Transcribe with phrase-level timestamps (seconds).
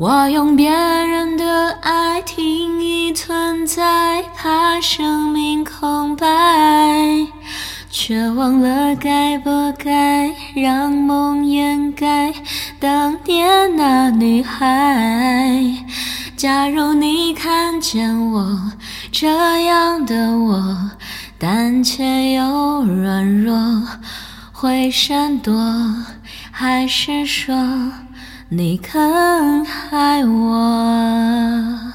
[0.00, 6.26] 我用别人的爱定义存在，怕生命空白，
[7.90, 12.32] 却忘了该不该让梦掩盖
[12.78, 15.62] 当年那女孩。
[16.34, 18.72] 假如你看见我
[19.12, 20.90] 这样的我，
[21.38, 23.54] 胆怯又软弱，
[24.50, 25.52] 会闪躲，
[26.50, 27.54] 还是说？
[28.52, 29.00] 你肯
[29.92, 31.90] 爱我。